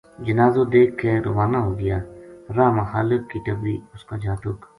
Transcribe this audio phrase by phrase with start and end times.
[0.25, 1.97] جنازو رکھ کے روانہ ہو گیا
[2.55, 4.59] راہ ما خالق کی ٹبری اس کا جاتک